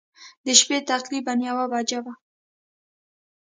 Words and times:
د 0.45 0.47
شپې 0.59 0.77
تقریباً 0.91 1.33
یوه 1.49 1.65
بجه 1.73 1.99
وه. 2.03 2.13